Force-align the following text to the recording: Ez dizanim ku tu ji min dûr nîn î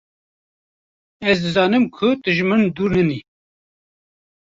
Ez 1.29 1.35
dizanim 1.43 1.85
ku 1.95 2.05
tu 2.21 2.29
ji 2.35 2.43
min 2.49 2.61
dûr 2.75 2.91
nîn 2.95 3.11
î 3.17 3.19